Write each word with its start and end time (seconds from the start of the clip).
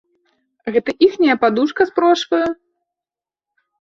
Гэта 0.77 0.95
іхняя 1.07 1.35
падушка 1.45 1.81
з 1.91 1.97
прошваю? 1.99 2.43